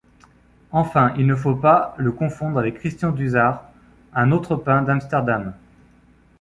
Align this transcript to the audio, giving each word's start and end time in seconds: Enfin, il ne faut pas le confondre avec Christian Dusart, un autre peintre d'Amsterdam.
Enfin, 0.71 1.13
il 1.19 1.27
ne 1.27 1.35
faut 1.35 1.53
pas 1.55 1.93
le 1.99 2.11
confondre 2.11 2.57
avec 2.57 2.79
Christian 2.79 3.11
Dusart, 3.11 3.69
un 4.15 4.31
autre 4.31 4.55
peintre 4.55 4.87
d'Amsterdam. 4.87 5.53